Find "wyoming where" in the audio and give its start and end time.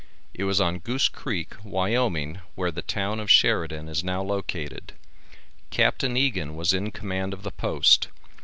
1.63-2.71